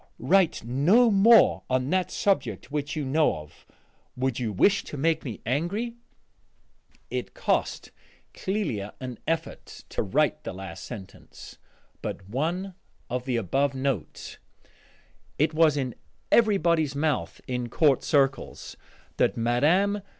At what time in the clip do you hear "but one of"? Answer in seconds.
12.01-13.25